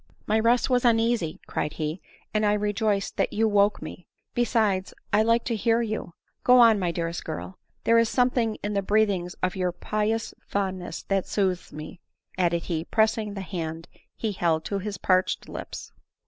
[0.25, 2.01] "My rest was uneasy," cried he,"
[2.33, 6.79] and I rejoice that you woke me; besides, I like to hear you— go on,
[6.79, 11.71] my dearest girl; there is something in the breathings of your pious fondness that sooths
[11.71, 12.01] me,''
[12.35, 13.87] added he, pressing the hand
[14.19, 15.91] be held to bis parched lips.